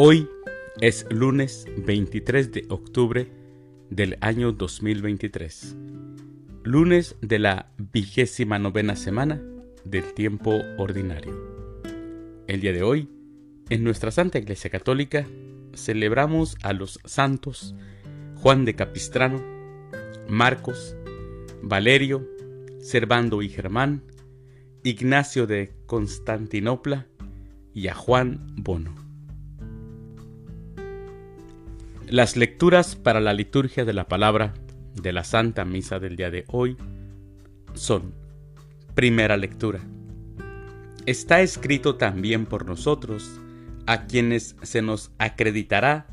[0.00, 0.28] Hoy
[0.80, 3.32] es lunes 23 de octubre
[3.90, 5.76] del año 2023,
[6.62, 9.42] lunes de la vigésima novena semana
[9.84, 11.34] del tiempo ordinario.
[12.46, 13.08] El día de hoy,
[13.70, 15.26] en nuestra Santa Iglesia Católica,
[15.74, 17.74] celebramos a los santos
[18.36, 19.42] Juan de Capistrano,
[20.28, 20.96] Marcos,
[21.60, 22.24] Valerio,
[22.78, 24.04] Servando y Germán,
[24.84, 27.08] Ignacio de Constantinopla
[27.74, 29.07] y a Juan Bono.
[32.10, 34.54] Las lecturas para la liturgia de la palabra
[34.94, 36.78] de la Santa Misa del día de hoy
[37.74, 38.14] son,
[38.94, 39.80] primera lectura.
[41.04, 43.38] Está escrito también por nosotros,
[43.84, 46.06] a quienes se nos acreditará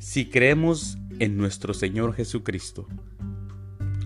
[0.00, 2.88] si creemos en nuestro Señor Jesucristo.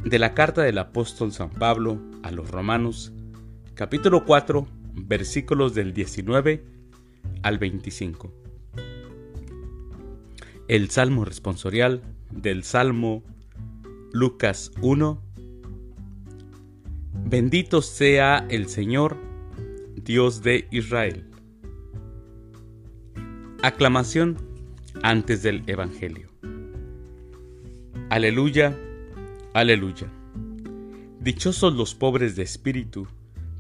[0.04, 3.14] De la carta del apóstol San Pablo a los Romanos,
[3.72, 6.62] capítulo 4, versículos del 19
[7.42, 8.43] al 25
[10.68, 13.22] el Salmo responsorial del Salmo
[14.12, 15.22] Lucas 1.
[17.26, 19.16] Bendito sea el Señor,
[19.96, 21.24] Dios de Israel.
[23.62, 24.36] Aclamación
[25.02, 26.28] antes del Evangelio.
[28.10, 28.78] Aleluya,
[29.52, 30.10] aleluya.
[31.20, 33.06] Dichosos los pobres de espíritu,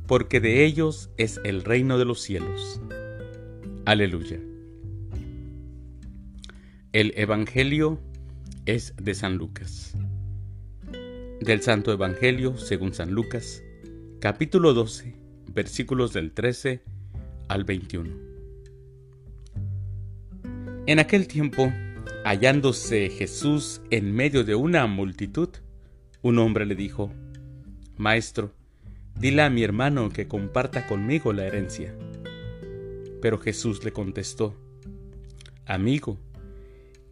[0.06, 2.80] porque de ellos es el reino de los cielos.
[3.86, 4.38] Aleluya.
[6.94, 7.98] El Evangelio
[8.66, 9.94] es de San Lucas.
[11.40, 13.64] Del Santo Evangelio según San Lucas,
[14.20, 15.12] capítulo 12,
[15.52, 16.82] versículos del 13
[17.48, 18.14] al 21.
[20.86, 21.72] En aquel tiempo,
[22.24, 25.48] hallándose Jesús en medio de una multitud,
[26.22, 27.10] un hombre le dijo,
[27.96, 28.52] Maestro,
[29.18, 31.92] dile a mi hermano que comparta conmigo la herencia.
[33.20, 34.54] Pero Jesús le contestó,
[35.66, 36.20] Amigo,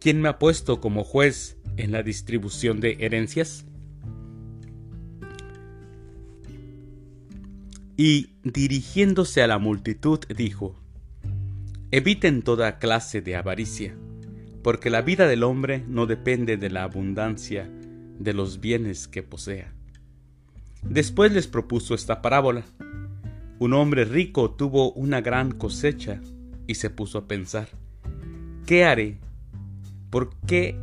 [0.03, 3.63] ¿Quién me ha puesto como juez en la distribución de herencias?
[7.95, 10.75] Y dirigiéndose a la multitud dijo,
[11.91, 13.95] Eviten toda clase de avaricia,
[14.61, 17.71] porque la vida del hombre no depende de la abundancia
[18.19, 19.73] de los bienes que posea.
[20.81, 22.65] Después les propuso esta parábola.
[23.57, 26.19] Un hombre rico tuvo una gran cosecha
[26.67, 27.69] y se puso a pensar,
[28.65, 29.23] ¿qué haré
[30.13, 30.79] ¿Por qué?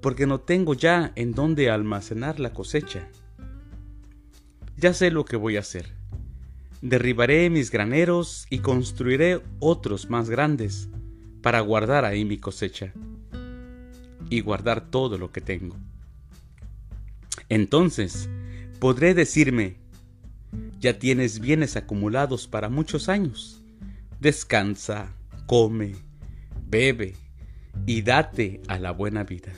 [0.00, 3.08] Porque no tengo ya en dónde almacenar la cosecha.
[4.76, 5.92] Ya sé lo que voy a hacer.
[6.80, 10.88] Derribaré mis graneros y construiré otros más grandes
[11.42, 12.92] para guardar ahí mi cosecha
[14.30, 15.74] y guardar todo lo que tengo.
[17.48, 18.28] Entonces
[18.78, 19.78] podré decirme,
[20.78, 23.60] ya tienes bienes acumulados para muchos años.
[24.20, 25.16] Descansa,
[25.48, 25.96] come,
[26.68, 27.16] bebe
[27.86, 29.52] y date a la buena vida.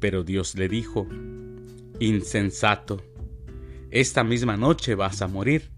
[0.00, 1.06] Pero Dios le dijo,
[1.98, 3.02] Insensato,
[3.90, 5.70] esta misma noche vas a morir.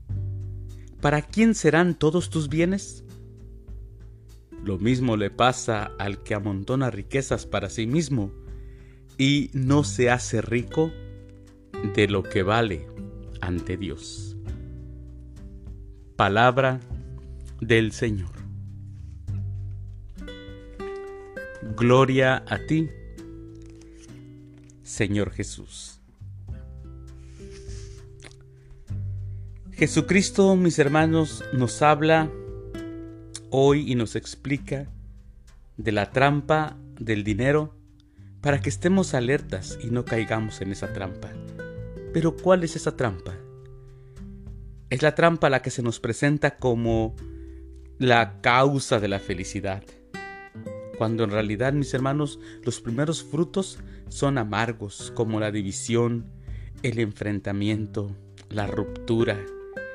[1.00, 3.04] ¿Para quién serán todos tus bienes?
[4.64, 8.32] Lo mismo le pasa al que amontona riquezas para sí mismo
[9.16, 10.92] y no se hace rico
[11.94, 12.86] de lo que vale
[13.40, 14.36] ante Dios.
[16.16, 16.80] Palabra
[17.60, 18.37] del Señor.
[21.62, 22.88] Gloria a ti,
[24.84, 26.00] Señor Jesús.
[29.72, 32.30] Jesucristo, mis hermanos, nos habla
[33.50, 34.86] hoy y nos explica
[35.76, 37.74] de la trampa del dinero
[38.40, 41.30] para que estemos alertas y no caigamos en esa trampa.
[42.12, 43.34] Pero ¿cuál es esa trampa?
[44.90, 47.16] Es la trampa la que se nos presenta como
[47.98, 49.82] la causa de la felicidad
[50.98, 53.78] cuando en realidad, mis hermanos, los primeros frutos
[54.08, 56.26] son amargos, como la división,
[56.82, 58.16] el enfrentamiento,
[58.50, 59.38] la ruptura.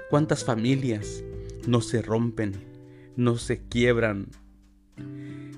[0.09, 1.21] ¿Cuántas familias
[1.67, 2.53] no se rompen,
[3.17, 4.27] no se quiebran?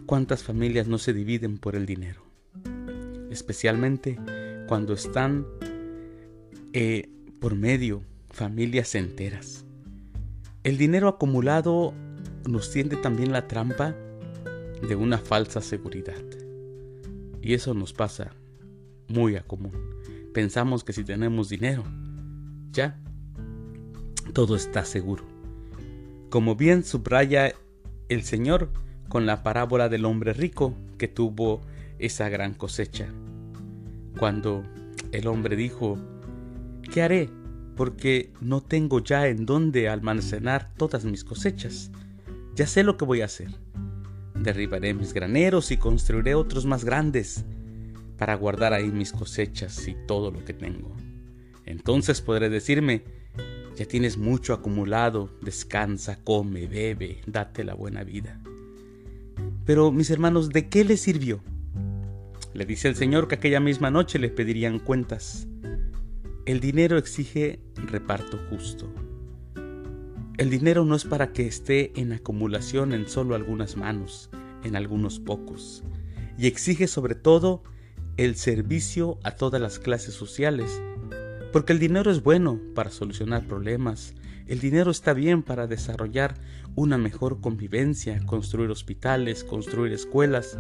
[0.07, 2.25] ¿Cuántas familias no se dividen por el dinero?
[3.30, 4.18] Especialmente
[4.68, 5.45] cuando están
[6.74, 7.07] eh,
[7.39, 8.01] por medio
[8.31, 9.63] familias enteras.
[10.63, 11.94] El dinero acumulado
[12.47, 13.95] nos tiende también la trampa
[14.85, 16.23] de una falsa seguridad.
[17.41, 18.33] Y eso nos pasa
[19.07, 19.71] muy a común.
[20.33, 21.83] Pensamos que si tenemos dinero,
[22.71, 22.99] ya,
[24.33, 25.23] todo está seguro.
[26.29, 27.53] Como bien subraya
[28.09, 28.69] el Señor
[29.09, 31.61] con la parábola del hombre rico que tuvo
[31.99, 33.07] esa gran cosecha.
[34.19, 34.63] Cuando
[35.11, 35.97] el hombre dijo,
[36.91, 37.29] ¿qué haré?
[37.75, 41.91] Porque no tengo ya en dónde almacenar todas mis cosechas.
[42.55, 43.64] Ya sé lo que voy a hacer
[44.35, 47.45] derribaré mis graneros y construiré otros más grandes
[48.17, 50.95] para guardar ahí mis cosechas y todo lo que tengo.
[51.65, 53.03] Entonces podré decirme,
[53.75, 58.39] ya tienes mucho acumulado, descansa, come, bebe, date la buena vida.
[59.65, 61.41] Pero mis hermanos, ¿de qué le sirvió?
[62.53, 65.47] Le dice el Señor que aquella misma noche le pedirían cuentas.
[66.45, 68.93] El dinero exige reparto justo.
[70.37, 74.29] El dinero no es para que esté en acumulación en solo algunas manos,
[74.65, 75.81] en algunos pocos,
[76.37, 77.63] y exige sobre todo
[78.17, 80.81] el servicio a todas las clases sociales,
[81.53, 84.13] porque el dinero es bueno para solucionar problemas,
[84.45, 86.35] el dinero está bien para desarrollar
[86.75, 90.57] una mejor convivencia, construir hospitales, construir escuelas.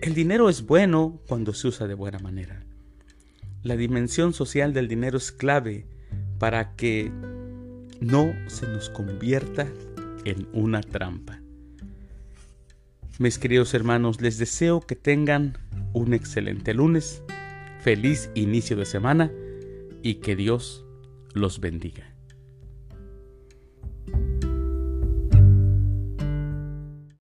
[0.00, 2.62] El dinero es bueno cuando se usa de buena manera.
[3.64, 5.86] La dimensión social del dinero es clave
[6.38, 7.12] para que
[8.00, 9.68] no se nos convierta
[10.24, 11.40] en una trampa.
[13.18, 15.58] Mis queridos hermanos, les deseo que tengan
[15.92, 17.22] un excelente lunes,
[17.82, 19.30] feliz inicio de semana
[20.02, 20.86] y que Dios
[21.34, 22.09] los bendiga.